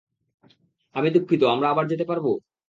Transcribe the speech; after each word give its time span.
আমি 0.95 1.09
দুঃখিত 1.15 1.41
আমরা 1.53 1.67
আবার 1.69 1.85
যেতে 1.91 2.05
পারবো? 2.09 2.31